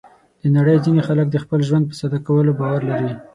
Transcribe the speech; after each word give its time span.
د 0.41 0.43
نړۍ 0.57 0.77
ځینې 0.85 1.01
خلک 1.07 1.27
د 1.31 1.37
خپل 1.43 1.59
ژوند 1.67 1.83
په 1.87 1.95
ساده 1.99 2.19
کولو 2.27 2.51
باور 2.59 2.81
لري. 2.91 3.11